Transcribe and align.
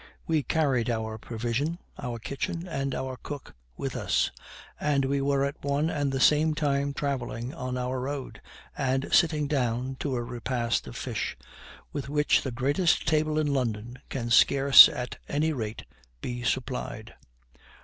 we 0.25 0.41
carried 0.41 0.89
our 0.89 1.19
provision, 1.19 1.77
our 1.99 2.17
kitchen, 2.17 2.67
and 2.67 2.95
our 2.95 3.17
cook 3.21 3.53
with 3.77 3.95
us, 3.95 4.31
and 4.79 5.05
we 5.05 5.21
were 5.21 5.45
at 5.45 5.63
one 5.63 5.91
and 5.91 6.11
the 6.11 6.19
same 6.19 6.55
time 6.55 6.91
traveling 6.91 7.53
on 7.53 7.77
our 7.77 7.99
road, 7.99 8.41
and 8.75 9.07
sitting 9.13 9.45
down 9.47 9.95
to 9.99 10.15
a 10.15 10.23
repast 10.23 10.87
of 10.87 10.95
fish, 10.97 11.37
with 11.93 12.09
which 12.09 12.41
the 12.41 12.49
greatest 12.49 13.07
table 13.07 13.37
in 13.37 13.45
London 13.53 13.99
can 14.09 14.31
scarce 14.31 14.89
at 14.89 15.19
any 15.29 15.53
rate 15.53 15.85
be 16.19 16.41
supplied. 16.41 17.13